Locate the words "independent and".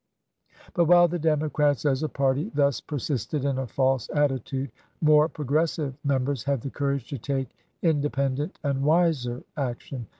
7.83-8.81